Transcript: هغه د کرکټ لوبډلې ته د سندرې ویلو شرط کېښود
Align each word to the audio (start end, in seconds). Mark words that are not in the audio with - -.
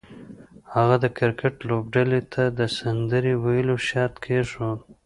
هغه 0.75 0.95
د 1.03 1.05
کرکټ 1.17 1.55
لوبډلې 1.69 2.21
ته 2.33 2.43
د 2.59 2.61
سندرې 2.77 3.33
ویلو 3.43 3.75
شرط 3.87 4.15
کېښود 4.23 4.79